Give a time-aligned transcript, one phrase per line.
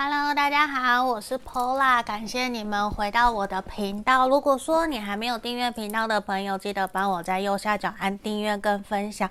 [0.00, 4.28] Hello，大家好，我是 Pola，感谢你们回到我的频道。
[4.28, 9.28] 如果说你还没有订阅频道的朋友，记得帮我在右下角按订阅跟分享。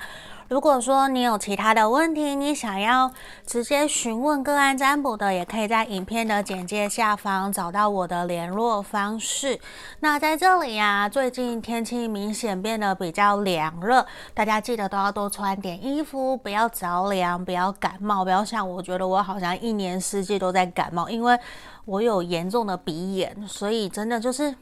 [0.50, 3.12] 如果说你有其他的问题，你想要
[3.46, 9.60] 直接询问个案占卜的，也可以在影片的简介下方找到我的联络方式。
[10.00, 21.38] 那在这里呀，最近天气明显变得比较凉热，大家记得都要多穿点衣服，不要着凉，不要感冒，不要像我觉得我好像一年四季都在感冒，因为
[21.84, 24.56] 我有严重的鼻炎，所以真的就是。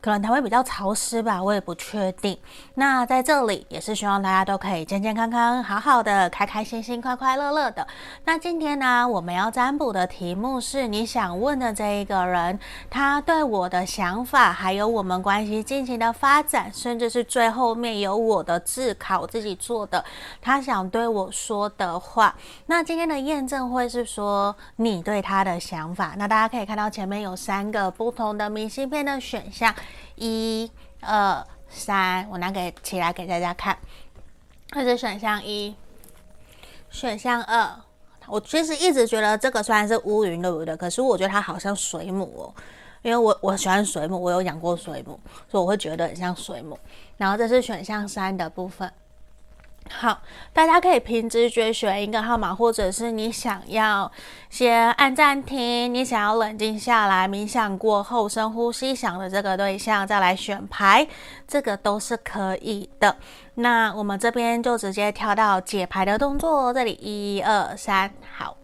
[0.00, 2.38] 可能它会比较潮湿吧，我也不确定。
[2.74, 7.86] 那在这里也是希望大家都可以健健康康、好好的、开开心心、快快乐乐的。
[8.24, 20.04] 那今天呢，我们要占卜的题目是你想问的这一个人，他对我的想法，还有我们关系进行的发展，甚至是最后面有我的自考自己做的，
[20.40, 22.34] 他想对我说的话。
[22.66, 26.14] 那今天的验证会是说你对他的想法。
[26.16, 29.74] 那大家可以看到前面有三个不同的明信片的选项。
[30.16, 33.78] 一、二、三，我拿给起来给大家看。
[34.70, 35.74] 这是选项一，
[36.90, 37.74] 选项二。
[38.26, 40.76] 我其实一直觉得这个虽然是乌云，对不对？
[40.76, 42.54] 可是我觉得它好像水母哦，
[43.02, 46.78] 因为我我喜欢水母，我有养过水母，所以我会觉得很像水母。
[47.16, 48.92] 然后这是选项三的部分。
[49.90, 50.20] 好，
[50.52, 54.10] 大家可以凭直觉选一个号码，或者是你想要
[54.48, 61.08] 先按暂停，你想要冷静下来冥想过后深呼吸想的这个对象再来选牌，
[61.46, 63.16] 这个都是可以的。
[63.54, 68.56] 那我们这边就直接跳到解牌的动作，这里一二三，好。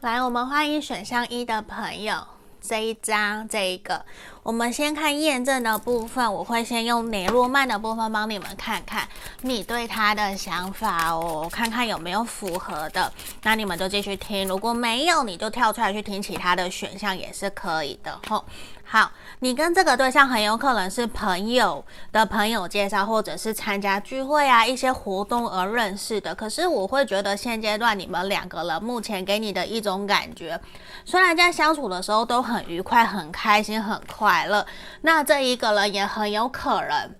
[0.00, 2.37] 来，我们欢迎选项一的朋友。
[2.68, 4.04] 这一张，这一个，
[4.42, 6.30] 我们先看验证的部分。
[6.30, 9.08] 我会先用雷诺曼的部分帮你们看看
[9.40, 13.10] 你对他的想法哦，看看有没有符合的。
[13.42, 18.44] 那你们就继续听，如果没有，你就跳出来去听其他的选项也是可以的吼。
[18.90, 26.34] 好，你跟这个对象很有可能是朋友的朋友介绍，或者是参加聚会啊一些活动而认识的。
[26.34, 30.58] 可是我会觉得现阶段你们两个人目前给你的一种感觉，
[31.04, 34.64] 虽然在相处的时候都很愉快、很开心、很快乐，
[35.02, 37.14] 那这一个人也很有可能。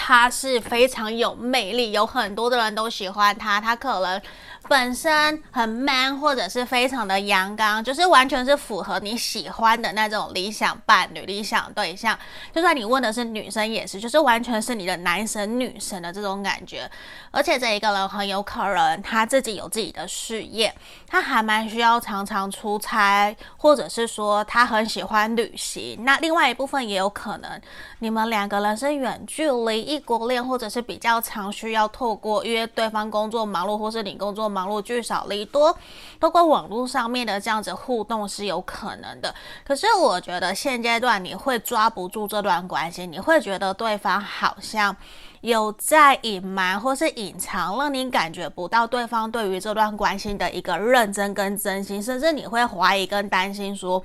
[0.00, 3.60] 他是非常有魅力，有很多的人都喜欢他。
[3.60, 4.22] 他可能
[4.68, 12.16] 本身很 man，或者是非常的阳刚，就是完全是符合你喜欢的那种理想伴侣、理想对象。
[12.54, 16.88] 就算你问的是女生，也是，就是完全是你的男神女神的这种感觉。
[17.30, 20.74] 而且这一个人很有可能他自己有自己的事业，
[21.06, 26.04] 他还蛮需要常常出差，或者是说他很喜欢旅行。
[26.04, 27.60] 那另外一部分也有可能，
[27.98, 29.78] 你们两个人是远距离。
[29.88, 35.76] 异国恋，或者是比较常需要透过，约对方工作忙碌，或是你工作忙网络，聚少离多，
[36.18, 39.32] 透过网络上面的这样子互动是有可能的。
[39.64, 44.94] 可是我觉得现阶段你会抓不住这段关系，你会觉得对方好像
[45.42, 54.02] 有在隐瞒或是隐藏，让你感觉不到对方对于这段关系的一个认真跟真心，甚至你会怀疑跟担心说。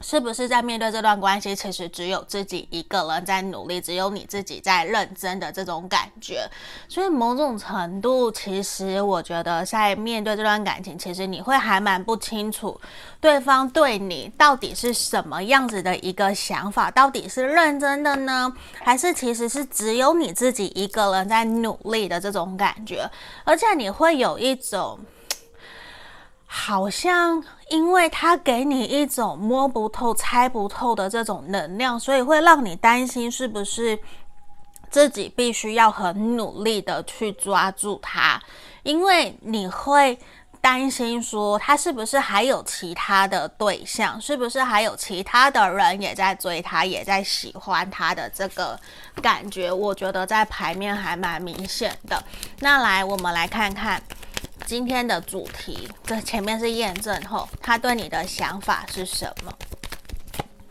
[0.00, 6.48] 是不是在面对这段关系，其实只有自己一个人在努力，只有你自己在认真的这种感觉。
[6.88, 12.78] 所以某种程度，其实我觉得在面对这段感情，其实你会还蛮不清楚
[13.20, 18.52] 对方对你到底是什么样子的一个想法，到底是认真的呢，
[18.82, 23.10] 还是其实是只有你自己一个人在努力的这种感觉？
[23.44, 24.98] 而且你会有一种。
[26.46, 33.98] 好像因为他给你一种摸不透、猜不透的这种能量，所以会让你担心是不是
[34.88, 38.40] 自己必须要很努力的去抓住他，
[38.84, 40.16] 因为你会
[40.60, 48.78] 担心说他是不是还有其他的对象，是不是还有其他的人也在追他，也在喜欢他的这个
[49.20, 52.22] 感觉，我觉得在牌面还蛮明显的。
[52.60, 54.00] 那来，我们来看看。
[54.66, 59.52] 今天的主题，这前面是验证后，他对你的想法是什么？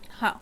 [0.10, 0.42] 好，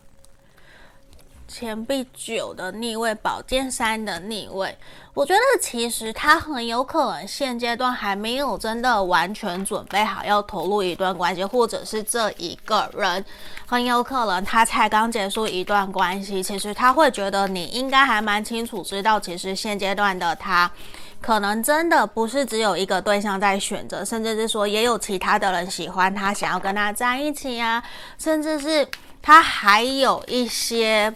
[1.47, 4.75] 钱币九的逆位，宝剑三的逆位，
[5.13, 13.23] 我觉得其实他很有可能现阶段还没有真的完全准备好要投入一段关系，或者是这一个人
[13.67, 20.71] 很有可能他才刚结束一段关系，其实他会觉得你应该还蛮清楚知道，其实现阶段的他。
[21.23, 27.81] 可能真的不是只有一个对象在选择，甚至是说也有其他的人喜欢他，想要跟他在一起啊，
[28.19, 28.85] 甚至是
[29.21, 31.13] 他还有一些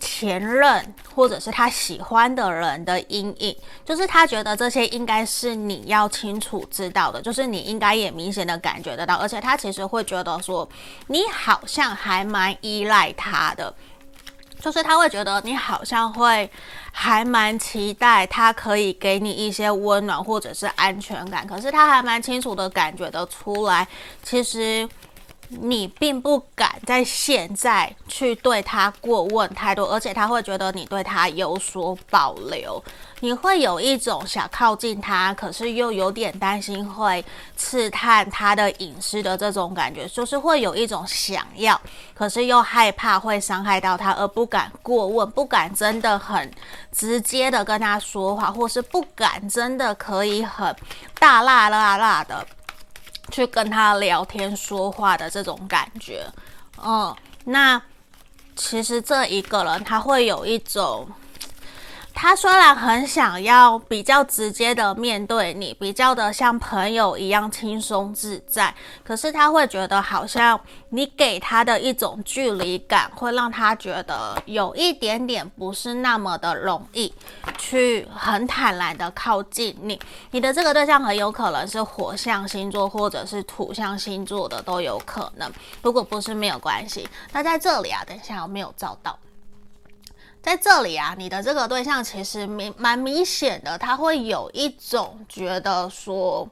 [0.00, 10.68] 前任或者是他喜欢的人的阴影，就是他觉得这些应该是你要清楚知道的，就是你应该也明显的感觉得到，而且他其实会觉得说
[11.06, 13.72] 你好像还蛮依赖他的，
[14.60, 16.50] 就是他会觉得你好像会
[16.92, 23.86] 还蛮期待他可以给你一些温暖或者是安全感，可是他还蛮清楚的感觉得出来，
[24.22, 24.88] 其实。
[25.50, 32.82] 你并不敢在现在去对他过问太多，而且他会觉得你对他有所保留，
[33.18, 37.24] 你会有一种想靠近他，可是又有点担心会
[37.56, 41.78] 刺探他的隐私的这种感觉，就是会有一种想要，
[42.14, 46.48] 可是又害怕会伤害到他，而不敢过问，不敢真的很
[46.92, 50.74] 直接的跟他说话，或是不敢真的可以很
[51.18, 52.46] 大辣辣辣的。
[53.30, 56.26] 去跟他聊天说话的这种感觉，
[56.82, 57.80] 嗯，那
[58.56, 61.08] 其实这一个人他会有一种。
[62.22, 77.10] 他虽然很想要比较直接的面对你，比较的像朋友一样轻松自在，可是他会觉得好像你给他的一种距离感，会让他觉得有一点点不是那么的容易
[77.56, 79.98] 去很坦然的靠近你。
[80.32, 85.50] 你的这个对象很有可能是火象星座或者是土象星座的都有可能，
[85.80, 87.08] 如果不是没有关系。
[87.32, 89.18] 那在这里啊，等一下我没有照到？
[90.42, 96.48] 在这里啊，你的这个对象其实明蛮明显的，他会有一种觉得说，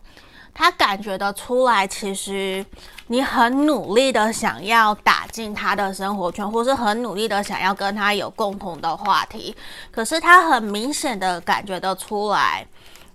[0.53, 2.65] 他感觉得出来，其实
[3.07, 9.57] 你很努力的想要打进他的生活圈，或是很努力的想要跟他有共同的话题，
[9.91, 12.67] 可是他很明显的感觉得出来，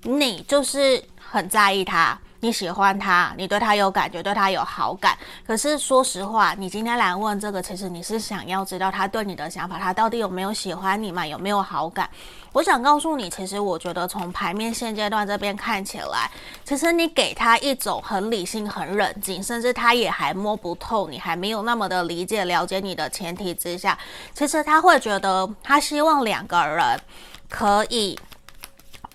[0.01, 2.19] 你就是很在意他。
[2.43, 5.17] 你喜欢他，你对他有感觉，对他有好感。
[5.47, 11.25] 可是说实话，你今天来问这个，其实你是想要知道他对你的想法，他到底有没有喜欢你嘛？
[11.25, 12.09] 有没有好感？
[12.51, 16.29] 我想告诉你，其实我觉得从牌面现阶段这边看起来，
[16.65, 23.97] 其实你给他一种很理性、很冷静，甚至他也还摸不透你，还没有那么的理解、了解你的前提之下，
[24.33, 26.99] 其实他会觉得他希望两个人
[27.49, 28.19] 可以。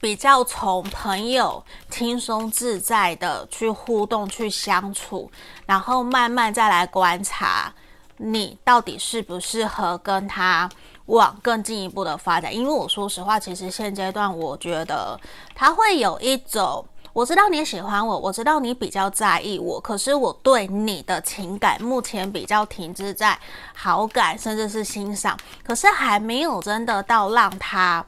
[0.00, 5.30] 比较从朋友轻松自在的去互动、去相处，
[5.66, 7.72] 然后慢慢再来观察
[8.18, 10.68] 你到底适不适合跟他
[11.06, 12.54] 往更进一步的发展。
[12.54, 15.18] 因为我说实话，其实现阶段我觉得
[15.54, 23.38] 他会有一种，我知道你喜欢我，我知道你比较在意我，可是我对你的情感目前比较停滞在
[23.74, 28.04] 好感，甚至是欣赏，可是还没有真的到让他。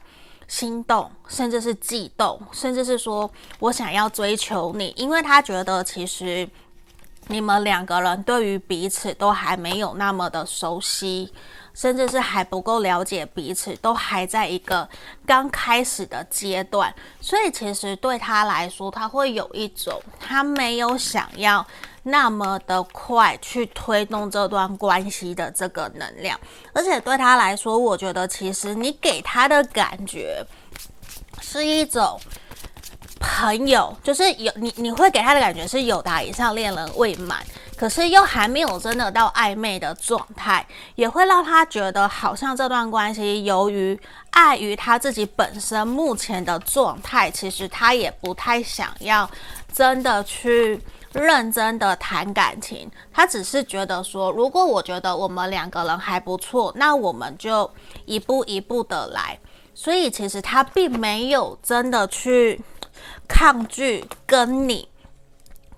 [0.51, 6.45] 心动，甚至是悸动，甚至是说我想要追求你，因为他觉得其实
[7.27, 11.31] 你们两个人对于彼此都还没有那么的熟悉，
[11.73, 14.87] 甚至是还不够了解彼此，都还在一个
[15.25, 21.65] 刚开始的阶段，所以其实对他来说，他会有一种他没有想要。
[22.03, 26.39] 那么的快去推动这段关系的这个能量，
[26.73, 30.43] 而且对他来说，我觉得其实你给他的感觉
[31.41, 32.19] 是一种
[33.19, 37.45] 朋友，就是有你你会给他的感觉是友达以上恋人未满，
[37.77, 40.65] 可是又还没有真的到暧昧的状态，
[40.95, 43.99] 也会让他觉得好像这段关系由于
[44.31, 49.29] 碍于他自己本身目前的状态，其实他也不太想要
[49.71, 50.81] 真的去。
[51.13, 57.69] 认真的谈感情，他只是觉得说，如果我觉得我们两个人还不错，那我们就
[58.05, 59.37] 一步一步的来。
[59.73, 62.61] 所以其实他并没有真的去
[63.27, 64.87] 抗拒跟你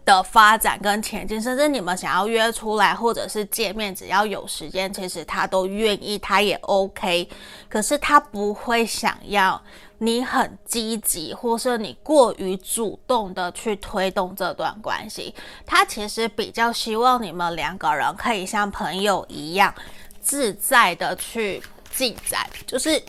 [0.06, 7.30] 的发展跟前进，甚至你们想要约出来或者是见面，只要有时间，其实他都愿意，他也 OK。
[7.70, 9.62] 可是他不会想要。
[10.04, 15.34] 你很积极，或是你过于主动的去推动这段关系，
[15.66, 19.74] 他其实比较希望你们两个人可以像朋友一样
[20.20, 23.02] 自在的去进展，就是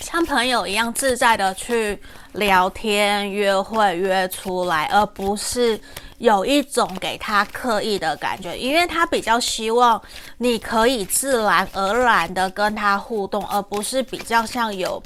[0.00, 1.96] 像朋友一样自在的去
[2.32, 5.80] 聊天、约会、约出来，而不是
[6.18, 10.02] 有一种给他刻意的感觉，因为他比较希望
[10.38, 15.00] 你可以自然而然的跟他互动，而不是比较像有。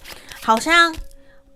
[0.44, 0.94] 好像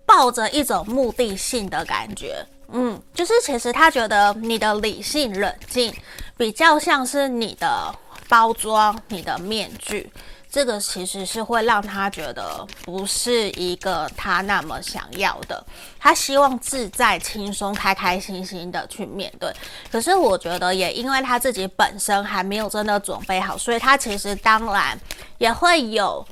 [0.03, 5.93] 抱着一种目的性的感觉，嗯，就是其实他觉得你的理性冷静
[6.35, 7.95] 比较像是你的
[8.27, 10.11] 包装，你的面具，
[10.49, 15.63] 这个其实是会让他觉得不是一个他那么想要的。
[15.99, 19.53] 他希望自在、轻松、开开心心的去面对。
[19.91, 24.99] 可是我觉得也因为他自己本身还没有真的准备好，所以他其实当然
[25.37, 26.25] 也会有。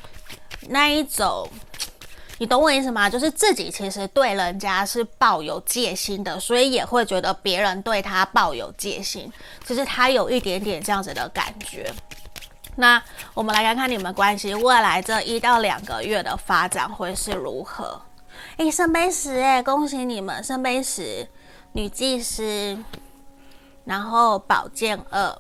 [0.70, 1.48] 那一种。
[2.39, 3.10] 你懂我意思吗？
[3.10, 9.32] 就是自己其实对人家是抱有戒心的，所以也会觉得别人对他抱有戒心，
[9.65, 11.91] 就是他有一点点这样子的感觉。
[12.75, 13.01] 那
[13.34, 18.00] 我们来看看你们关系未来这一到两个月的发展会是如何？
[18.58, 20.44] 诶，圣杯十，诶，恭喜你们！
[20.44, 21.27] 圣杯十，
[21.72, 22.77] 女祭司，
[23.84, 25.36] 然后宝剑二，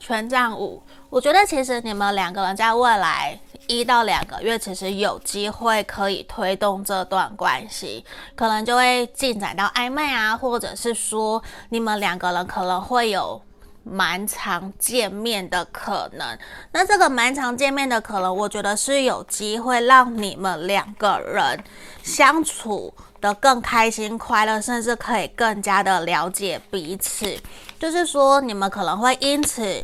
[0.00, 0.82] 权杖五。
[1.10, 3.38] 我觉得其实你们两个人在未来。
[3.66, 13.40] 一到两个月，其实有机会可以推动这段关系，可能就会进展到暧昧啊，或者是说你们两个人可能会有
[13.84, 16.36] 蛮常见面的可能。
[16.72, 21.62] 那这个蛮常见面的可能，我觉得是有机会让你们两个人
[22.02, 27.38] 相处得更开心、快乐，甚至可以更加的了解彼此。
[27.78, 29.80] 就是说，你们可能会因此。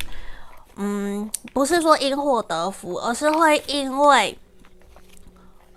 [0.79, 4.37] 嗯，不是说因祸得福，而是会因为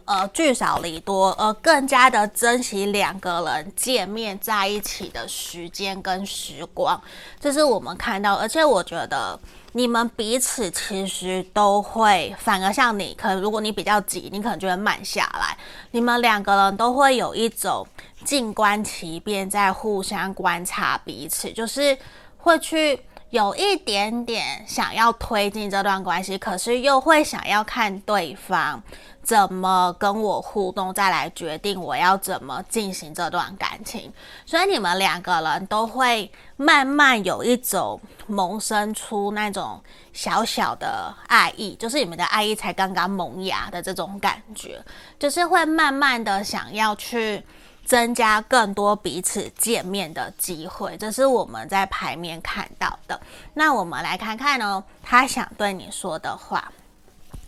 [0.05, 7.01] 呃聚少离多而更加的珍惜两个人见面在一起的时间跟时光，
[7.41, 8.35] 这是我们看到。
[8.35, 9.41] 而且我觉得
[9.73, 15.57] 你们彼此其实都会，反而像你，可能如果你比较急，你可能就会慢下来。
[15.93, 17.87] 你们两个人都会有一种
[18.23, 21.97] 静观其变，在互相观察彼此，就是
[22.37, 23.01] 会去。
[23.31, 28.83] 有一点点想要推进这段关系，可是又会想要看对方
[29.23, 34.13] 怎么跟我互动，再来决定我要怎么进行这段感情。
[34.45, 39.81] 所以你们两个人都会慢慢有一种萌生出那种
[40.13, 44.85] 小小的爱意，就是你们的爱意才刚刚萌芽的这种感觉，
[45.21, 47.45] 就是会慢慢的想要去。
[47.91, 53.21] 增加更多彼此见面的机会，这是我们在牌面看到的。
[53.55, 56.71] 那我们来看看哦，他想对你说的话。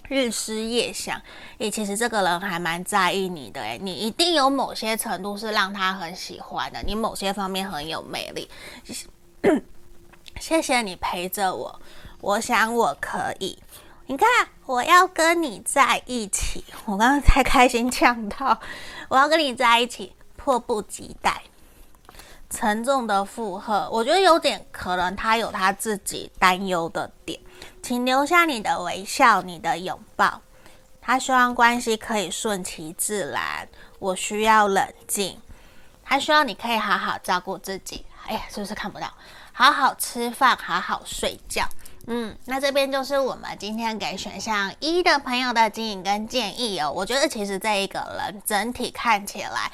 [0.08, 1.22] 日思夜想，
[1.58, 8.50] 诶，其实这个人还蛮在意你的，诶，你一定有某些程度是让他很喜欢的，你某些方面很有魅力。
[10.40, 11.80] 谢谢你陪着我，
[12.20, 13.56] 我想我可以。
[14.06, 14.26] 你看，
[14.66, 16.64] 我要跟你在一起。
[16.84, 18.58] 我刚刚才开心呛到，
[19.08, 20.12] 我要跟你在一起。
[20.42, 21.40] 迫不及待，
[22.50, 27.38] 沉重的负荷，我觉得有点可能他有他自己担忧的点，
[27.80, 30.40] 请留下你的微笑，你的拥抱。
[31.00, 33.68] 他希望关系可以顺其自然，
[34.00, 35.40] 我需要冷静。
[36.02, 38.04] 他希望你可以好好照顾自己。
[38.26, 39.08] 哎呀，是不是看不到？
[39.52, 41.64] 好好吃饭，好好睡觉。
[42.08, 46.90] 嗯，那这边就是我们今天给选项一的朋友的指引跟建议哦。
[46.90, 49.70] 我觉得其实这一个人整体看起来。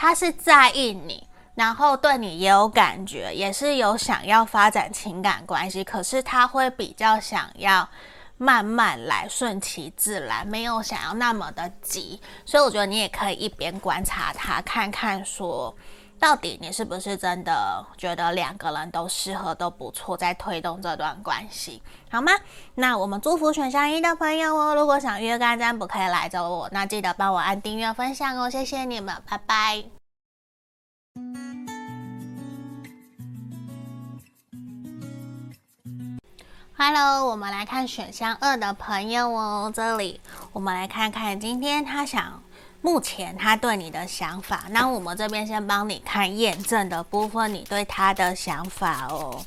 [0.00, 1.26] 他是在意你，
[1.56, 7.88] 然后对你也有感觉，也是有想要发展情感关系，可是他会比较想要
[8.36, 12.20] 慢慢来，顺其自然，没有想要那么的急。
[12.44, 15.76] 所以我觉得你也可以一边观察他，看看说
[16.20, 22.32] 到底你是不是真的觉得两个人都适合，都不错，在推动这段关系，好吗？
[22.74, 29.84] 那我们祝福选项一的朋友哦，如果想约干占卜可以来找我，那记得帮我按订阅分享哦，谢谢你们，拜拜。
[36.76, 39.72] Hello，我们来看选项二的朋友哦。
[39.74, 40.20] 这里
[40.52, 42.42] 我们来看看今天他想，
[42.80, 44.64] 目前他对你的想法。
[44.70, 49.44] 那我们这边先帮你看验证的部分，你对他的想法哦。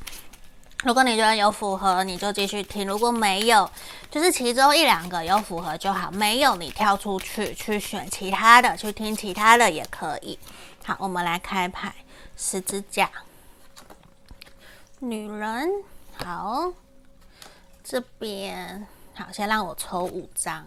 [0.83, 3.69] 如果你觉得有符合，你就继续听；如果没有，
[4.09, 10.39] 就是其中一两个有符合就好，没有你跳出去去选其他的，去听其他的也可以。
[10.83, 11.93] 好，我们来开牌，
[12.35, 13.09] 十字架，
[14.99, 15.69] 女人，
[16.15, 16.73] 好。
[17.83, 20.65] 这边好，先让我抽五张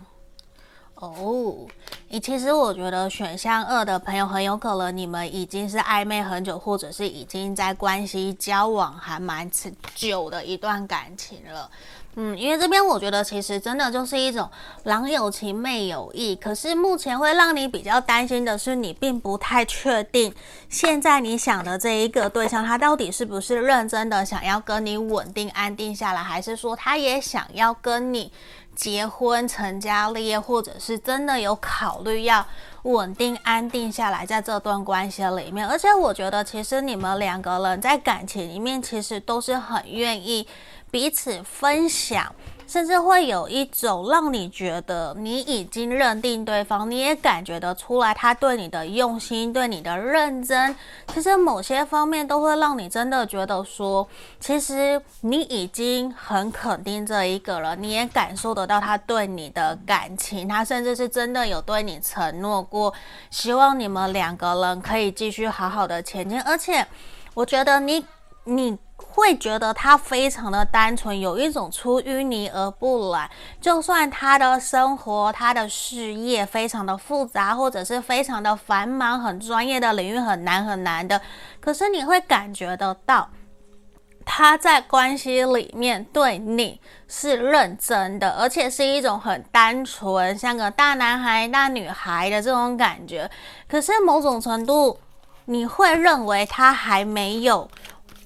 [0.97, 1.67] 哦。
[2.09, 11.69] 你其实我觉得选项二的朋友很有可能你们已经是暧昧很久，或者是已经在关系交往还蛮持久的一段感情了。
[12.17, 14.49] 嗯，因为这边我觉得其实真的就是一种
[14.85, 20.33] 郎有情妹有意，可是目前会让你比较担心的是，你并不太确定
[20.69, 28.31] 现在你想的这一个对象，他到底是不是认真的想要跟你稳定安定下来，还是说他也想要跟你
[28.75, 32.47] 结婚成家立业，或者是真的有考虑要
[32.83, 35.67] 稳定安定下来在这段关系里面。
[35.67, 40.47] 而且我觉得其实你们两个人在感情里面其实都是很愿意。
[40.91, 42.33] 彼此分享
[42.67, 50.75] 甚至会有一种让你觉得你已经认定对方，你也感觉得出来他对你的用心，对你的认真。
[51.09, 54.09] 其实某些方面都会让你真的觉得说，
[54.41, 62.93] 其实你已经很肯定这一个了，你也感受得到他对你的感情，他甚至是真的有对你承诺过，
[63.31, 66.41] 希望你们两个人可以继续好好的前进。
[66.43, 66.87] 而且，
[67.35, 68.05] 我觉得你
[68.45, 68.79] 你。
[68.97, 73.29] 会觉得他非常的单纯，有一种出淤泥而不染。
[73.61, 81.21] 就算他的生活、他的事业非常的复杂，或者是非常的繁忙、很专业的领域很难很难的，
[81.61, 83.29] 可是你会感觉得到
[84.25, 93.31] 他在关系里面对你是认真的，而且是一种很单纯，像个大男孩、大女孩的这种感觉。
[93.69, 94.99] 可是某种程度，
[95.47, 97.69] 你会认为他还没有。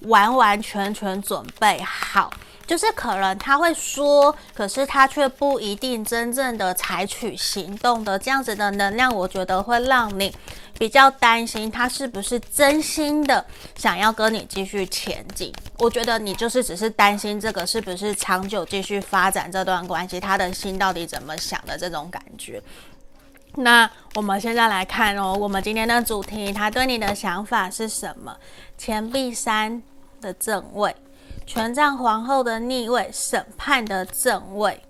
[0.01, 2.31] 完完全全准备好，
[2.65, 10.33] 就是可能他会说，可是他却不一定真正的采取行动的这样子的能量，我觉得会让你
[10.77, 15.53] 比较担心他是不是真心的想要跟你继续前进。
[15.77, 22.61] 我觉得你就是只是担心这个是不是长久继续发展这段关系，他的心到底怎么想的这种感觉。
[23.55, 28.37] 那我们现在来看哦，我们今天的主题，他对你的想法是什么？
[28.77, 29.81] 钱币三
[30.19, 30.95] 的正位，
[31.45, 34.81] 权杖皇后的逆位，审判的正位，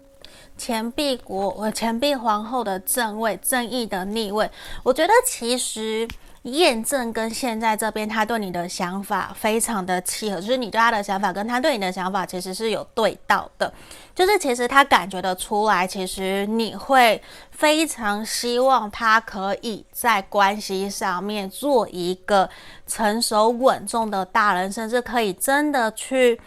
[0.57, 4.49] 钱币国，呃，钱币皇后的正位，正义的逆位。
[4.83, 6.07] 我觉得其实。
[6.43, 13.71] 验证跟现在这边他对你的想法非常的契合，就是你对他的想法跟他对你的想法其实是有对到的，
[14.15, 22.49] 就是其实他感觉得出来，其实你会非常希望他可以在关系上面做一个
[22.87, 26.39] 成熟稳重的大人，甚至可以真的去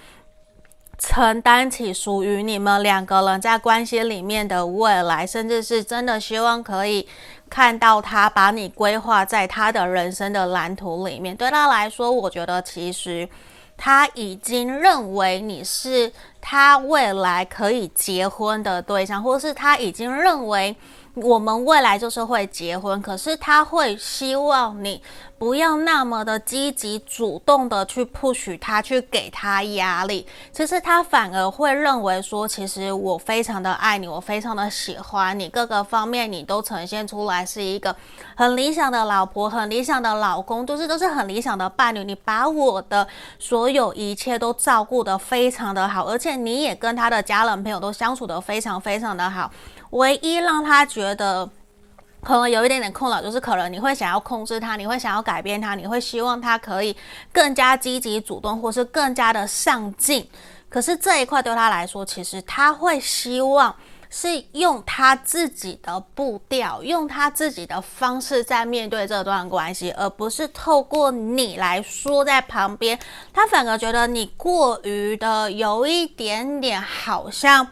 [0.96, 7.06] 承担起属于你们两个人在关系里面的未来，甚至是真的希望可以。
[7.52, 13.28] 看到他把你规划在他的人生的蓝图里面，对他来说，我觉得其实
[13.76, 16.10] 他已经认为你是
[16.42, 20.76] 他未来可以结婚的对象，或是他已经认为。
[21.14, 25.02] 我们未来就是会结婚，可是他会希望你
[25.36, 30.26] 不要那么的积极主动的去 push 他，去给他压力。
[30.52, 37.94] 其实他反而会认为说，其实我非常的爱你，我非常的喜欢你，各个方面你都呈现出来是一个
[38.34, 42.04] 很理想的老婆，很理想的老公，都是都是很理想的伴侣。
[42.04, 43.06] 你把我的
[43.38, 49.50] 所有一切都照顾得非常的好，而且你也跟他的家人朋友都相处得非常非常的好。
[49.90, 51.48] 唯一让他觉得
[52.22, 56.96] 可能有一点点困扰，就是可能你会想要控制他，你会想要改变他，你会希望他可以
[57.32, 60.28] 更加积极主动，或是更加的上进。
[60.68, 63.74] 可是这一块对他来说，其实他会希望
[64.14, 72.98] 是用他自己的步调，用他自己的方式在面对这段关系，而不是透过你来说在旁边。
[73.32, 77.66] 他反而觉得你过于的有一点点好像。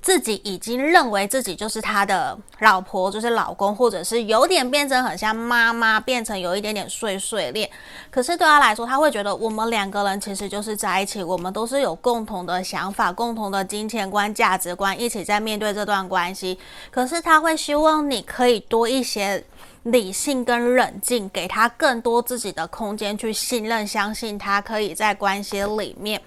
[0.00, 7.68] 自己已经认为自己就是他的老婆，就是老公，或者是有点变成很像妈妈，变成有一点点碎碎念。
[8.10, 16.58] 可是对他来说，他会觉得我们两个人其实就是在一起，我们都是有共同的想法、共同的金钱观、价值观，一起在面对这段关系。
[16.90, 19.44] 可是他会希望你可以多一些
[19.82, 26.22] 理性跟冷静，给他更多自己的空间去信任、相信他可以在关系里面。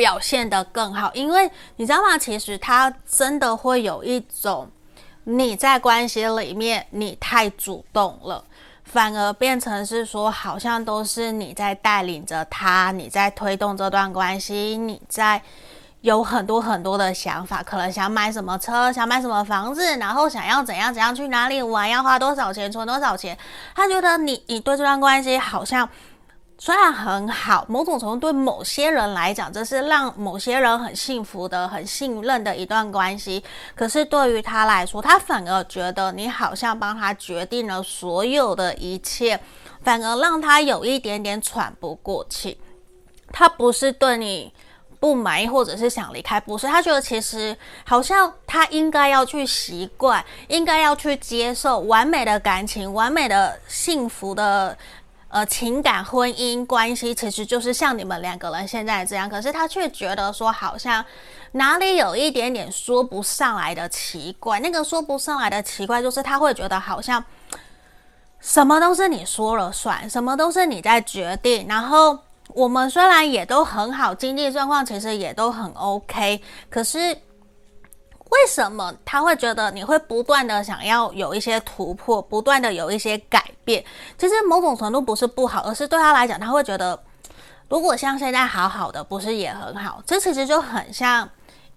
[0.00, 2.16] 表现得更好，因为你知道吗？
[2.16, 4.66] 其实他真的会有一种，
[5.24, 8.42] 你在关系里面你太主动了，
[8.82, 15.42] 反而变成是说，好像都是你在带领着他，你在推动这段关系，你在
[16.00, 23.36] 有很多很多的想法，可能想买什么车，想买什么房子，然后想要怎样怎样去哪里玩，要花多少钱，存多少钱。
[23.74, 25.86] 他觉得你，你对这段关系好像。
[26.62, 33.42] 虽然很好，某种程度对某些人来讲，这是让某些人很幸福的、很信任的一段关系。
[33.74, 39.40] 可是对于他来说，他反而觉得你好像帮他决定了所有的一切，
[39.82, 42.60] 反而让他有一点点喘不过气。
[43.32, 44.52] 他不是对你
[44.98, 46.66] 不满意，或者是想离开，不是。
[46.66, 54.76] 他觉得其实好像他应该要去习惯，应该要去接受完美的感情、完美的幸福的。
[55.30, 61.04] 呃，情感婚姻关系其实就是像你们两个人现在这样，可是他却觉得说好像
[61.52, 64.58] 哪里有一点点说不上来的奇怪。
[64.58, 67.24] 那个说不上来的奇怪，就是他会觉得好像
[68.40, 71.64] 什么都是你说了算，什么都是你在决定。
[71.68, 77.16] 然后我们虽然也都很好，经济状况其实也都很 OK，可是
[78.30, 83.84] 为什么他会觉得你会不断的想要有一些突破，不断的有一些改变？
[84.16, 86.98] 其实某种程度不是不好，而是对他来讲，他会觉得，
[87.68, 90.00] 如果像现在好好的，不是也很好？
[90.06, 91.28] 这其实就很像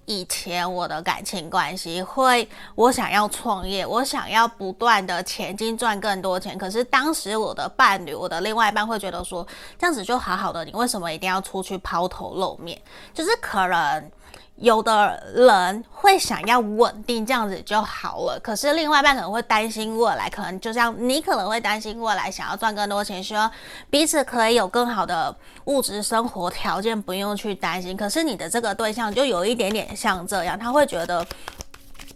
[0.06, 6.56] 以前我的感情关系，会我想要创业，我想要不断的前进，赚更多钱。
[6.56, 9.46] 可是当时我的伴侣，我的另外一半会觉得说，
[9.80, 12.80] 这样子就好好的，你为什么一定要出去抛头露面？
[13.12, 14.12] 就是可能。
[14.58, 18.39] 有的人会想要稳定，这样子就好了。
[18.42, 23.50] 可是另外一半可能会担心未来，可能就像你可能会担心未来，想要赚更多钱，希望
[23.89, 25.36] 彼此可以有更好的
[25.66, 27.98] 物质生活条件，不用去担心。
[27.98, 31.26] 可是你的这个对象就有一点点像这样，他会觉得，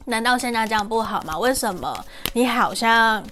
[0.06, 1.38] 难道现在这样不好吗？
[1.38, 3.24] 为什么你好像？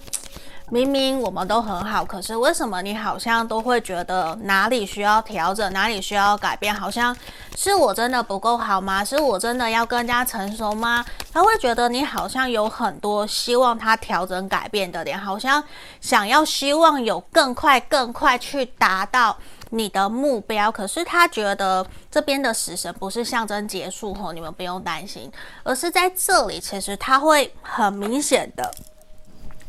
[0.68, 6.74] 明明我们都很好，可是为什么你好像都会觉得哪里需要调整，哪里需要改变？
[6.74, 7.16] 好像
[7.54, 9.04] 是我真的不够好吗？
[9.04, 11.04] 是我真的要更加成熟吗？
[11.32, 15.62] 他会觉得你好像有很多希望他调整改变的点，好像
[16.00, 19.38] 想要希望有更快、更快去达到
[19.70, 20.72] 你的目标。
[20.72, 25.30] 可是他觉得这边的死神不是象征结束后，你们不用担心，
[25.62, 28.74] 而是在这里，其实他会很明显的。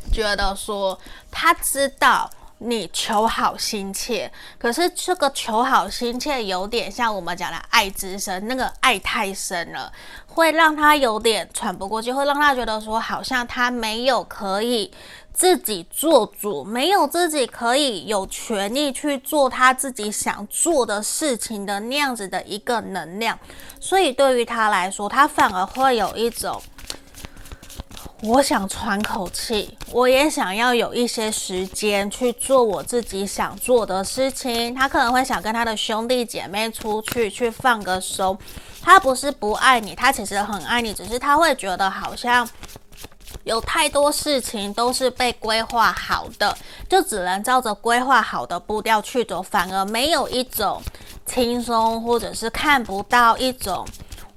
[0.08, 0.98] 觉得说
[1.30, 2.28] 他知道
[2.60, 9.92] 你求好心切，可是这个求好心切有点像我们讲的爱之深，那个爱太深了，
[10.26, 14.92] 会让他有点喘不过气，会让他觉得说好像他没有可以
[15.32, 23.38] 自己做主，没有自己可以有权利去做他自己想做的事情的那样子的一个能量，
[23.78, 26.60] 所以对于他来说，他反而会有一种。
[28.20, 34.74] 我想喘口气，我也想要有一些时间去做我自己想做的事情。
[34.74, 38.36] 他可能会想跟他的兄弟姐妹出去去放个松。
[38.82, 42.48] 他不是不爱你，他其实很爱你，只是他会觉得好像
[43.44, 46.56] 有太多事情都是被规划好的，
[46.88, 50.82] 就只能照着规划好的步调去走，反而没有一种
[51.24, 53.86] 轻松，或者是看不到一种。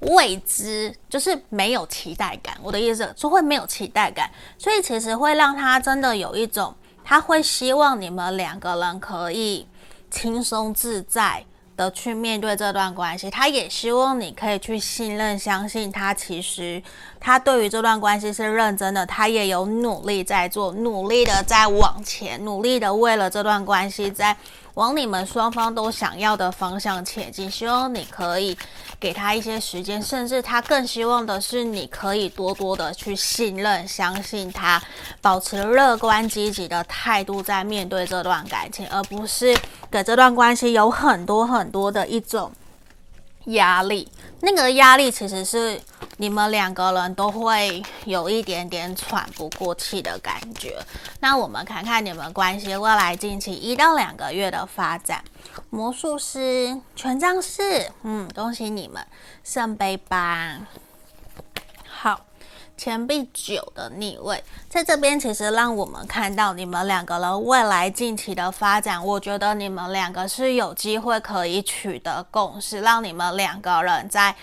[0.01, 9.67] 未知就是没有期待感，我的意思就会没有期待感，所以其实会让他真的有一种，他会希望你们两个人可以
[10.09, 11.45] 轻松自在
[11.77, 16.13] 的去面对这段关系，他也希望你可以去信任、相信他。
[16.13, 16.81] 其实
[17.19, 24.35] 他对于这段关系是认真的，他也有努力在做，努力的在往前，努力的为了这段关系在。
[24.75, 28.57] 往你们双方都想要的方向前进，希望你可以
[29.01, 34.79] 给他一些时间，甚至他更希望的是你可以多多的去信任、相信他，
[35.19, 39.57] 保持乐观积极的态度在面对这段感情，而不是
[39.89, 42.51] 给这段关系有很多很多的一种
[43.45, 44.07] 压力。
[44.41, 45.79] 那个压力其实是
[46.17, 50.77] 你们两个人都会有一点点喘不过气的感觉。
[51.19, 55.23] 那我们看看你们关系未来近期一到两个月的发展。
[55.69, 59.05] 魔术师、权杖四，嗯，恭喜你们，
[59.43, 60.59] 圣杯八，
[62.81, 69.05] 钱币九的逆位，在这边其实让我们看到你们两个人未来近期的发展。
[69.05, 74.35] 我觉得你们两个是有机会可以取得共识，让你们两个人在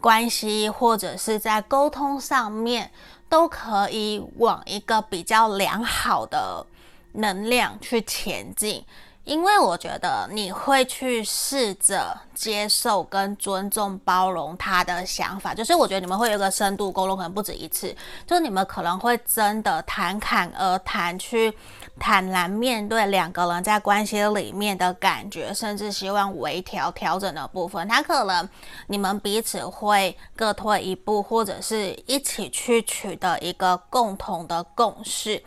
[0.00, 2.90] 关系或者是在沟通上面
[3.28, 6.64] 都可以往一个比较良好的
[7.12, 8.82] 能量去前进。
[9.24, 17.94] 因为我觉得你会去试着接受跟尊重、包容他的想法，就是我觉得你们会有一个深度沟通，可能不止一次，
[18.26, 21.56] 就是你们可能会真的侃侃而谈，去
[22.00, 27.86] 坦然面对两个人在关系里面的感觉，甚至希望微调、调整的部分。
[27.86, 28.48] 他可能
[28.88, 35.40] 你们彼此会各退一步，或者是一起去取得一个共同的共识，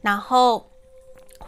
[0.00, 0.64] 然后。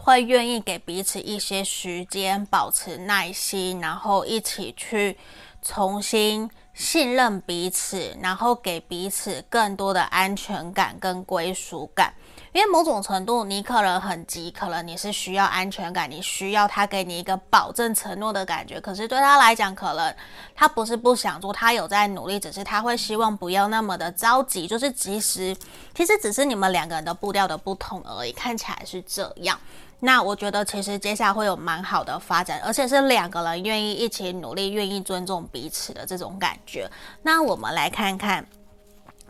[0.01, 5.17] 会愿意给彼此一些时间，保持耐心，然后一起去
[5.61, 12.13] 重新信任彼此，然后给彼此更多的安全感跟归属感。
[12.51, 18.81] 因为某种程度，你可能很急，可能你是需要安全感，你需要他给你一个保证承诺的感觉。
[18.81, 20.15] 可是对他来讲，可能
[20.55, 25.55] 他不是不想做，他有在努力，只是他会希望不要那么的着急，就是及时
[25.93, 29.59] 其实只是你们两个人的步调的不同而已，看起来是这样。
[30.01, 36.89] 那我觉得其实接下来会有蛮好的发展，而且是两个人愿意一起努力、愿意尊重彼此的这种感觉。
[37.21, 38.47] 那我们来看看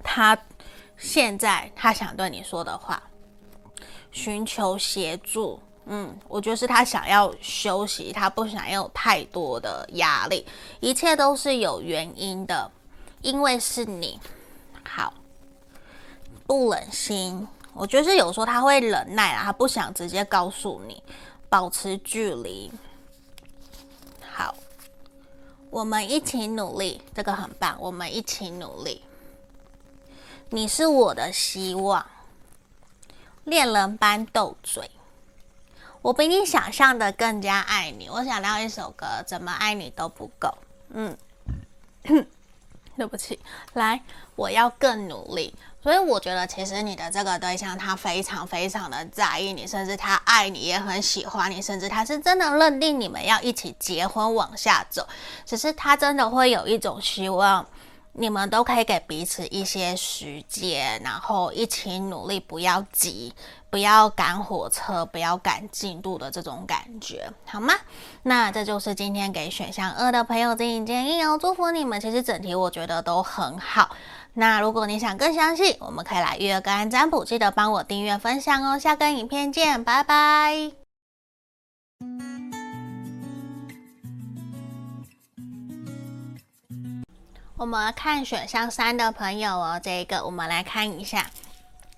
[0.03, 0.38] 他
[0.95, 3.01] 现在他想对你说的话：
[4.11, 5.59] 寻求协助。
[5.85, 10.45] 嗯，我觉得是他想要休息，他不想要有太多的压力，
[10.79, 12.71] 一切都是有原因的，
[13.21, 14.19] 因为是你。
[14.87, 15.13] 好，
[16.45, 21.01] 不忍心，我觉得是有时候他会忍耐啊，他不想直接告诉你，
[21.49, 22.71] 保持距离。
[24.31, 24.55] 好，
[25.71, 29.01] 我们一起努力，这个很棒，我们一起努力。
[30.49, 32.05] 你是我的希望，
[33.49, 34.89] 恋人般斗嘴。
[36.01, 38.07] 我比你想象的更加爱你。
[38.07, 40.57] 我想到一首歌，怎么爱你都不够。
[40.91, 41.17] 嗯，
[42.95, 43.38] 对不起，
[43.73, 44.01] 来，
[44.35, 45.53] 我要更努力。
[45.81, 55.07] 所以我觉得，其实你的这个对象他非常非常的在意你，甚至他爱你，也很喜欢你，甚至他是真的认定你们要一起结婚往下走。
[55.45, 57.65] 只是他真的会有一种希望。
[58.19, 63.34] 你们都可以给彼此一些时间，然后一起努力，不要急，
[63.69, 67.73] 不要赶火车，不要赶进度的这种感觉，好吗？
[68.23, 71.99] 那这就是今天给选项二的朋友建议建议哦，祝福你们。
[72.01, 73.95] 其实整体我觉得都很好。
[74.34, 78.77] 那如果你想更详细，我们可以来预约个案占卜，记得帮我订阅分享哦。
[78.77, 80.71] 下个影片见，拜拜。
[87.59, 91.29] 我们看选项三的朋友哦，这个我们来看一下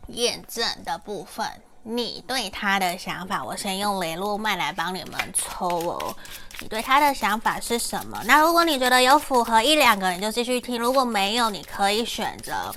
[0.07, 1.47] 验证的部分，
[1.83, 6.15] 你对他的想法，我先用雷诺曼来帮你们抽哦。
[6.61, 8.19] 你对他的想法是什么？
[8.25, 12.73] 那如果你觉得有符合一两个，你就继续听；如果没有，你可以选择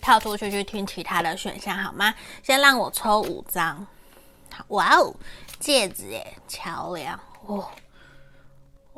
[0.00, 2.14] 跳出去去听其他的选项，好吗？
[2.44, 3.84] 先让我抽五张。
[4.68, 5.12] 哇哦，
[5.58, 7.68] 戒指耶，桥梁哦。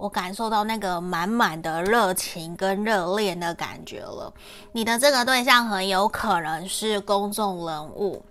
[0.01, 4.33] 我感受到那个满满的热情跟热恋的感觉了。
[4.73, 8.25] 你的这个对象很有可能是公众人物，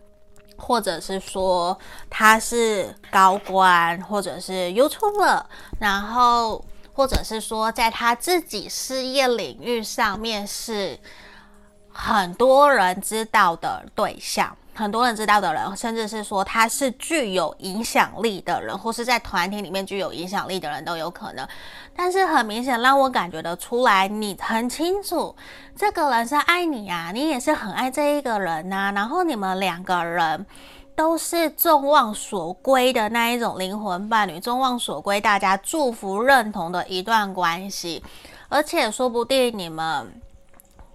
[0.58, 1.78] 或者是说
[2.10, 5.44] 他是高官，或者是 YouTuber，
[5.80, 11.00] 然后或者是说在他自己事业领域上面是
[11.94, 14.58] 很多人知道的对象。
[14.80, 21.46] 很多人知道的人，甚至是说他是具有影响力的人，或是在团体里面具有影响力的人都有可能。
[21.94, 25.36] 但是很明显，让我感觉得出来，你很清楚
[25.76, 28.90] 这个人是爱你呀，你也是很爱这一个人呐。
[28.96, 30.46] 然后你们两个人
[30.96, 38.02] 都是众望所归的那一种灵魂伴侣，众望所归，大家祝福认同的一段关系，
[38.48, 40.22] 而且说不定你们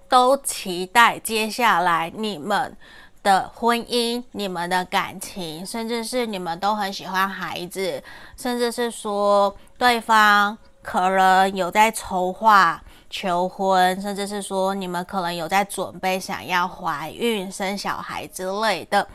[0.08, 2.74] 都期待接下来你们。
[3.24, 8.00] 的婚姻，你们的感情，甚至是你们都很喜欢孩子，
[8.36, 19.08] 甚至是说对方可能有在筹划求婚，甚至是说你们可能有在准备想要怀孕生小孩之类的。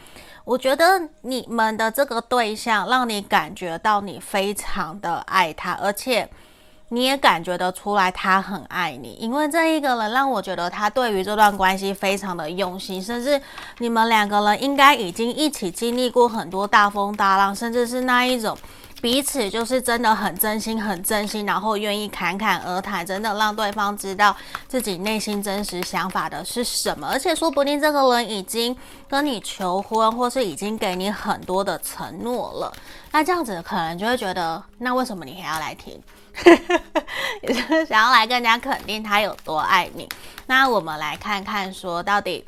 [0.44, 6.28] 我觉得你们的这个对象让你感觉到你非常的爱他，而且。
[6.90, 13.40] 你也感觉得出来，他很爱你，因为这一个人让我觉得他对于这段关系非常的用心，甚至
[13.78, 18.58] 你们两个人应该已经一起经历过很多大风大浪，甚至是那一种
[19.02, 24.36] 彼此就是真的很真心、很真心，然后愿意侃侃而谈，真的让对方知道
[24.68, 28.76] 自己内心真实想法的是什么，而且说不定这个人已经
[29.08, 32.74] 跟你求婚，或是已经给你很多的承诺了，
[33.12, 36.02] 那这样子可能就会觉得，那为什么你还要来听？
[37.42, 40.08] 也就是想要来更加肯定他有多爱你。
[40.46, 42.46] 那我们来看看，说到底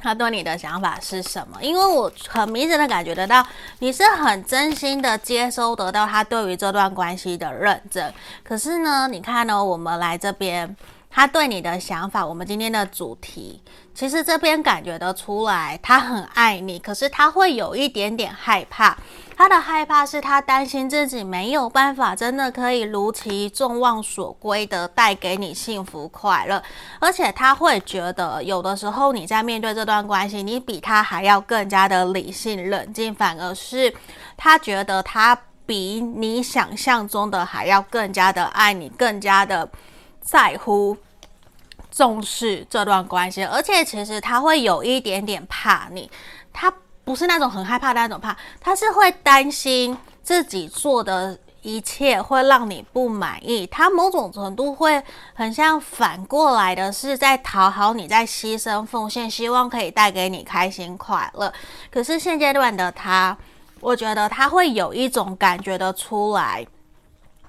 [0.00, 1.58] 他对你的想法是什么？
[1.62, 3.44] 因为我很明显的感觉得到，
[3.80, 8.12] 你是很真心的接收得到他对于这段关系的认证。
[8.42, 10.76] 可是呢，你看呢、我们来这边，
[11.18, 13.60] 他对你的想法，我们今天的主题，
[13.92, 18.96] 其实这边感觉得出来，他很爱你，可是他会有一点点害怕。
[19.36, 26.62] 他的害怕是他担心自己没有办法真的可以如其众望所归的带给你幸福快乐，
[27.00, 33.92] 而且他会觉得有的时候你在面对这段关系，你比他还要更加的理性冷静，反而是
[34.36, 39.68] 他觉得他比你想象中的还要更加的爱你，更加的
[40.20, 40.96] 在乎、
[41.98, 46.08] 重视这段关系，而且其实他会有一点点怕你，
[46.52, 46.72] 他。
[47.08, 61.50] 不是那种很害怕的那种怕，他是会担心自己做的一切会让你不满意，他某种程度会很像反过来的是在讨好你，在牺牲奉献，希望可以带给你开心快乐。
[61.90, 63.34] 可是现阶段的他，
[63.80, 66.66] 我觉得他会有一种感觉得出来，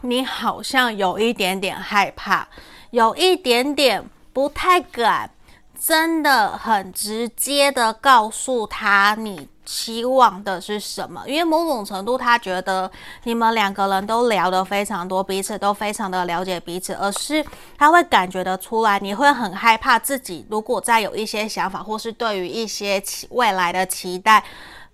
[0.04, 2.48] 你好像有一点点害怕，
[2.92, 5.30] 有一点点不太敢。
[5.78, 11.23] 真的很直接的告诉他，你期望的是什么？
[11.28, 12.89] 因为某种程度，他觉得
[13.23, 17.45] 你们两个人都聊得非常多，彼此都非常的了解彼此，而是
[17.78, 24.41] 他会感觉得出来，你会很害怕自己如果再有一些想法，或是对于一些期未来的期待，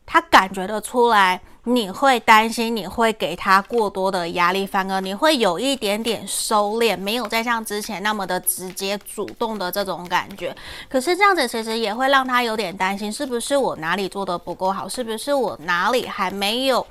[0.08, 1.40] 他感觉得出来。
[1.68, 10.56] 你会担心，你会给他过多的压力，反而你会有一点点收敛，没有再像之前那么的直接主动的这种感觉。
[10.88, 14.88] 可是这样子其实也会让他有点担心，是不是我哪里做得不够好？
[14.88, 16.86] 是不是我哪里还没有，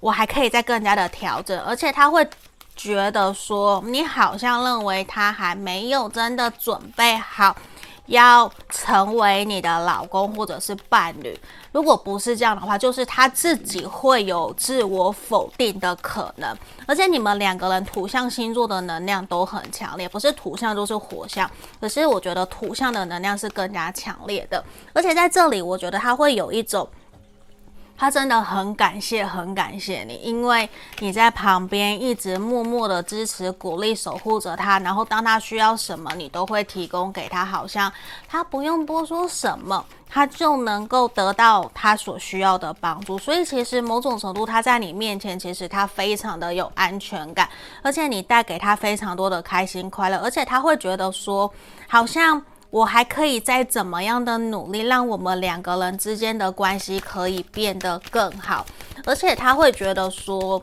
[0.00, 1.60] 我还可以再更加的调整？
[1.60, 2.26] 而且他会
[2.74, 7.54] 觉得说，你好像认为他还没有真的准备好。
[8.06, 11.34] 要成为你的老公或者是伴侣，
[11.74, 16.56] 如果不是这样的话，就是他自己会有自我否定的可能。
[16.86, 21.50] 而且你们两个人土象星座的能量都很强烈，不是土象就是火象。
[21.80, 26.88] 可是我觉得土象的能量是更加强烈的，而且在这里，我觉得他会有一种。
[27.96, 37.90] 他真的很感谢，很感谢你，因为你在旁边一直默默的支持、鼓励、守护着他，然后当他需要什么，你都会提供给他，好像
[38.28, 43.16] 他不用多说什么，他就能够得到他所需要的帮助。
[43.16, 47.48] 所以其实某种程度，他在你面前，其实他非常的有安全感，
[47.80, 51.50] 而且你带给他非常多的开心快乐，而且他会觉得说，
[51.88, 52.42] 好像。
[52.74, 58.66] 我还可以再怎么样的努力，让我们两个人之间的关系可以变得更好，
[59.06, 60.60] 而且他会觉得说，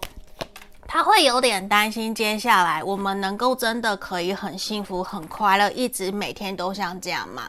[0.85, 7.43] 他会有点担心，接下来我们能够真的可以很幸福、很快乐，一直每天都像这样吗？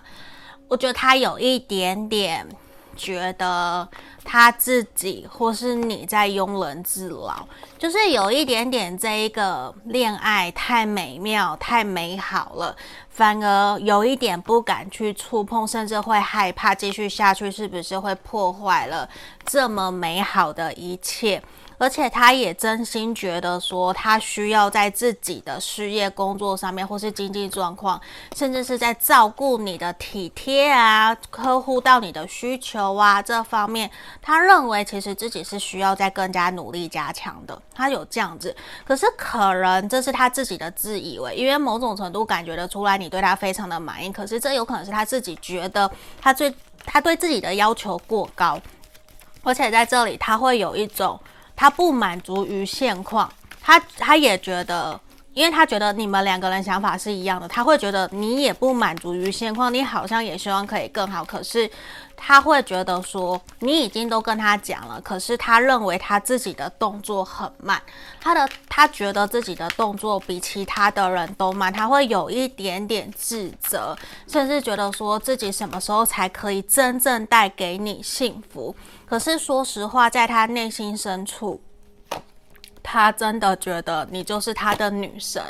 [0.69, 2.47] 我觉得他有一点点
[2.95, 3.89] 觉得。
[4.25, 7.47] 他自己或是你在庸人自扰，
[7.79, 12.77] 就是有一点点这一个恋爱太美妙、太美好了，
[13.11, 19.09] 反而有一点不敢去触碰，甚至会害怕继续下去，是不是会破坏了
[19.45, 21.43] 这么美好的一切？
[21.79, 28.01] 而且他也真心觉得说，他需要在自己的事业、工作上面，或是经济状况，
[28.37, 37.61] 甚至是在照顾你的体贴啊、呵护到你的需求啊这方面，他认为其实自己是需要再更加努力加强的。
[37.75, 48.61] 他有这样子，可是可能这是他自己的自以为，因为某种程度感觉得出来你对他非常的满意，可是这有可能是他自己觉得他最他对自己的要求过高，
[49.43, 51.19] 而且在这里他会有一种。
[51.55, 54.99] 他不满足于现况，他他也觉得，
[55.35, 61.71] 因为他觉得你们两个人想法是一样的，他会觉得你也不满足于现况，你好像也希望可以更好，可是
[62.25, 67.83] 他会觉得说，你已经都跟他讲了，可是他认为他自己的动作很慢，
[68.21, 73.97] 他的他觉得自己的动作比其他的人都慢，他会有一点点自责，
[74.29, 78.75] 甚至觉得说自己什么时候才可以真正带给你幸福。
[79.05, 81.61] 可是说实话，在他内心深处，
[82.85, 85.43] 他真的觉得你就是他的女神，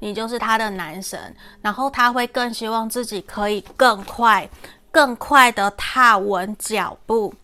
[0.00, 4.48] 你就是他的男神，然后他会更希望自己可以更快、
[4.90, 7.34] 更快的踏稳脚步。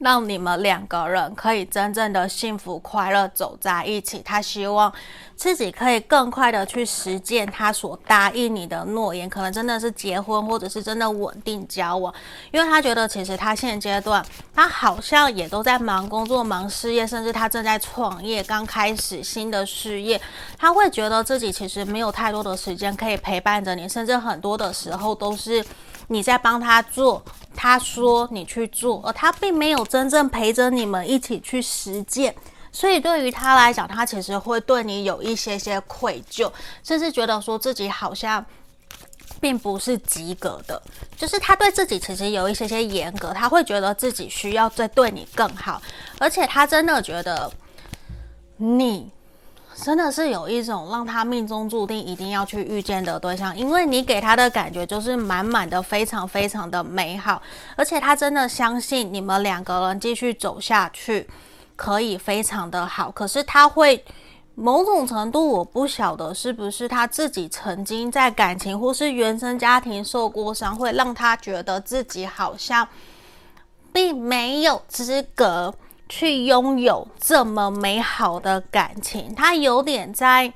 [0.00, 4.20] 让你们两个人可以真正的幸福快乐走在一起。
[4.22, 4.92] 他希望
[5.34, 12.12] 自己可以更快的去实践他所答应你的诺言，可能真的是结婚，或者是真的稳定交往。
[12.50, 14.22] 因为他觉得其实他现阶段
[14.54, 20.20] 他好像也都在忙工作、忙事业，甚至他正在创业，刚开始新的事业。
[20.58, 25.64] 他会觉得自己其实没有太多的时间可以陪伴着你，甚至很多的时候都是
[26.08, 27.22] 你在帮他做。
[27.56, 32.34] 他说你去做，而他并没有真正陪着你们一起去实践，
[32.72, 36.50] 所以对于他来讲，他其实会对你有一些些愧疚，
[36.82, 38.44] 甚至觉得说自己好像
[39.40, 40.82] 并不是及格的，
[41.16, 45.80] 就是他对自己其实有一些些严格，他会觉得自己需要再对你更好，
[46.18, 47.48] 而且他真的觉得
[48.56, 49.13] 你。
[49.76, 57.42] 真的是有一种让他命中注定一定要去遇见的对象，因为你给他的感觉就是满满的、非常非常的美好，
[57.76, 61.28] 而且他真的相信你们两个人继续走下去
[61.76, 63.10] 可以非常的好。
[63.10, 64.02] 可是他会
[64.54, 72.86] 某种程度，我不晓得是不是他自己曾经在感情或是原生家庭受过伤，会让他觉得自己好像
[73.92, 75.74] 并没有资格。
[76.08, 80.52] 去拥有这么美好的感情，他有点在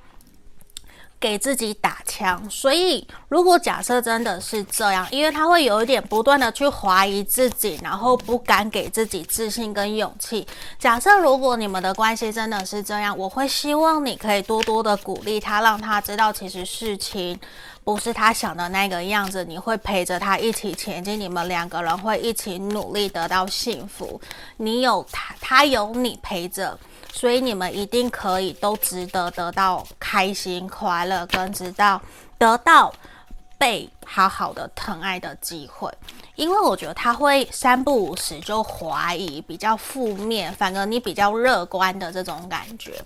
[1.21, 2.49] 给自己打枪。
[2.49, 10.47] 所以，如果假设真的是这样，因为他会有一点不断的去怀疑自己，然后不敢给自己自信跟勇气。
[10.79, 17.39] 假设如果你们的关系真的是这样，我会希望你可以多多的鼓励他，让他知道其实事情
[17.83, 19.45] 不是他想的那个样子。
[19.45, 24.21] 你会陪着他一起前进，你们两个人会一起努力得到幸福。
[24.59, 26.79] 你有他，他有你陪着。
[27.19, 32.01] 所以你们一定可以都值得得到开心、快乐，跟知道
[32.39, 32.95] 得到
[33.59, 35.93] 被好好的疼爱的机会。
[36.37, 43.03] 因为我觉得他会三不五时就怀疑，比较负面，反而你比较乐观的这种感觉。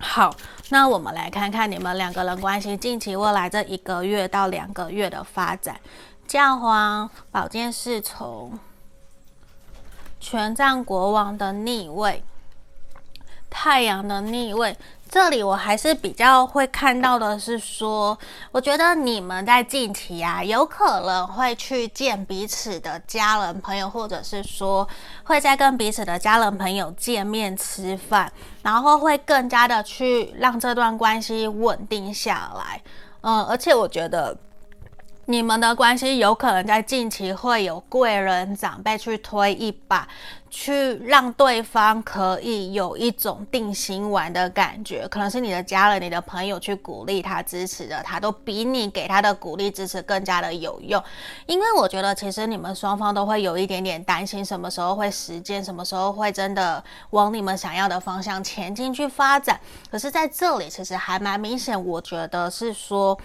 [0.00, 0.34] 好，
[0.70, 5.80] 那我们来看看你们两个人关系近期未来这一个月到两个月的发展。
[6.26, 8.58] 教皇、宝剑侍从、
[10.18, 12.24] 权杖国王的逆位。
[13.50, 14.76] 太阳的逆位，
[15.08, 18.16] 这里我还是比较会看到的是说，
[18.52, 24.88] 我觉得你们在近期啊，有可能会去见彼此的家人朋友，或者是说
[25.24, 28.32] 会再跟彼此的家人朋友见面吃饭，
[28.62, 32.80] 然后会更加的去让这段关系稳定下来。
[33.22, 34.34] 嗯，而且我觉得
[35.26, 40.08] 你们的关系有可能在近期会有贵人长辈去推一把。
[40.50, 51.00] 去让对方可以有一种定心丸的感觉，可能是你的家人、你的朋友去鼓励他、支持的他，都比你给他的鼓励、支持更加的有用。
[51.46, 59.60] 因为我觉得，其实你们双方都会有一点点担心，什么时候会实践，什么时候会真的往你们想要的方向前进去发展。
[59.88, 63.16] 可是在这里，其实还蛮明显，我觉得是说，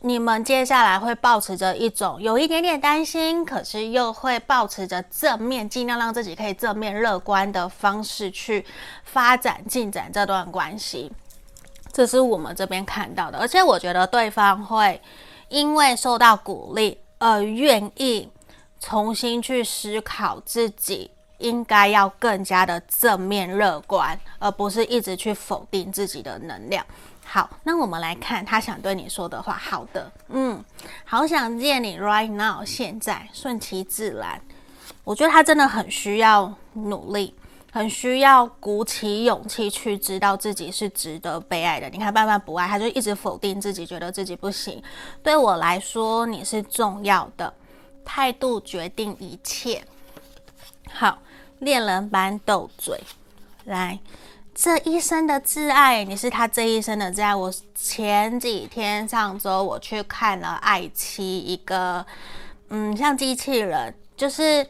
[0.00, 6.71] 你们接下来会保持着一种有一点点担心，可是又会保持着正面，尽量让自己可以正。
[6.74, 8.64] 面乐观的方式去
[9.04, 11.10] 发展进展这段关系，
[11.92, 13.38] 这是我们这边看到的。
[13.38, 15.00] 而且我觉得对方会
[15.48, 18.30] 因为受到鼓励而愿意
[18.80, 26.84] 重新去思考自己应该要更加的正面乐观，而不是一直去否定自己的能量。
[27.24, 29.54] 好，那我们来看他想对你说的话。
[29.54, 30.62] 好的，嗯，
[31.04, 34.40] 好想见你，right now，现在，顺其自然。
[35.04, 37.34] 我觉得他真的很需要努力，
[37.72, 41.90] 很需要鼓起勇气去知道自己是值得被爱的。
[41.90, 44.80] 你看，爸爸不爱，他就一直否定自己，觉得自己不行。
[45.20, 47.52] 对我来说，你是重要的，
[48.04, 49.84] 态度决定一切。
[50.92, 51.18] 好，
[51.58, 53.00] 恋人般斗嘴，
[53.64, 53.98] 来，
[54.54, 57.34] 这一生的挚爱，你是他这一生的挚爱。
[57.34, 62.06] 我前几天上周我去看了爱妻，一个
[62.68, 64.64] 嗯，像机器人，就是。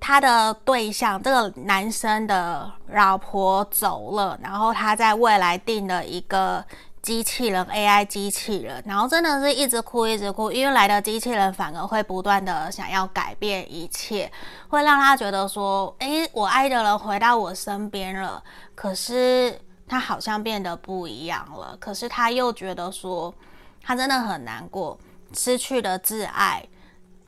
[0.00, 6.64] 他的对象，这个男生的老婆走了，然后他在未来订了一个
[7.02, 14.30] 机器人 AI 机器人，然后真的是一直哭一直哭，因为来的机器人反而会不断的想要改变一切，
[14.68, 18.42] 会让他觉得说，诶，我爱的人回到我身边了，
[18.74, 23.34] 可是他好像变得不一样了，可是他又觉得说，
[23.82, 24.96] 他真的很难过，
[25.34, 26.64] 失去了挚爱，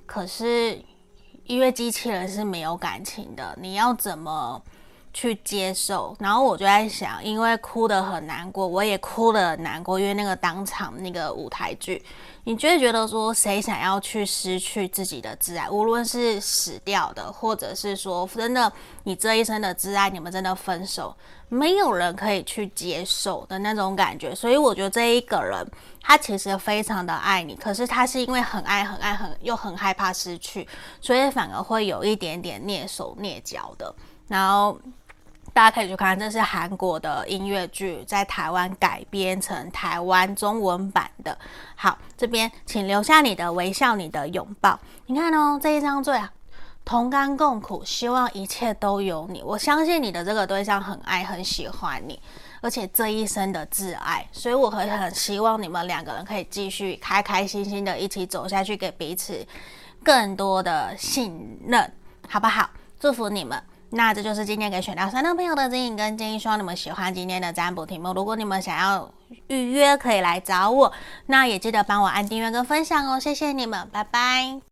[0.06, 0.80] 可是。
[1.50, 4.62] 因为机器人是没有感情的，你要怎么
[5.12, 6.16] 去接受？
[6.18, 9.98] 然后我就在想，因为哭得很难过，我也哭得很难过。
[9.98, 12.02] 因为那个当场那个舞台剧，
[12.44, 15.68] 你就会觉得说，谁想要去失去自己的挚爱？
[15.68, 18.72] 无论是死掉的，或者是说真的，
[19.04, 21.14] 你这一生的挚爱，你们真的分手。
[21.52, 25.66] 没有人可以去接受的那种感觉，所以我觉得这一个人
[26.00, 30.68] 他其实非常的爱你，可是他是因为很爱、很爱、很又很害怕失去，
[31.00, 33.92] 所以反而会有一点点蹑手蹑脚的。
[34.28, 34.78] 然后
[35.52, 41.36] 大家可以去看，这是韩国的音乐剧，在台湾改编成台湾中文版的。
[41.74, 44.78] 好，这边请留下你的微笑、你的拥抱。
[45.06, 46.32] 你看哦，这一张最啊。
[46.82, 49.42] 同甘共苦，希望一切都有你。
[49.42, 52.18] 我相信你的这个对象很爱、很喜欢你，
[52.62, 59.46] 而且这一生的挚爱，所以我很很希望你们两个人可以继续开开心心的一起走下去，给彼此
[60.02, 61.92] 更多的信任，
[62.26, 62.68] 好不好？
[62.98, 63.62] 祝福你们。
[63.90, 68.12] 那这就是今天给选到三的朋友的指引跟建议，希望你们喜欢今天的占卜题目。
[68.14, 69.12] 如果你们想要
[69.48, 70.92] 预约，可以来找我。
[71.26, 74.69] 那也记得帮我按订阅跟分享哦，谢谢你们，拜拜。